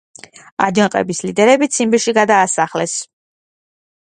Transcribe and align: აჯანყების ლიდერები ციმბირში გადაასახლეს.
აჯანყების 0.67 1.21
ლიდერები 1.27 1.69
ციმბირში 1.75 2.15
გადაასახლეს. 2.19 2.97